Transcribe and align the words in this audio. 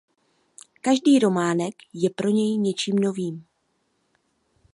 Každý 0.81 1.19
románek 1.19 1.75
je 1.93 2.09
pro 2.09 2.29
něj 2.29 2.57
něčím 2.57 2.95
novým. 2.95 3.45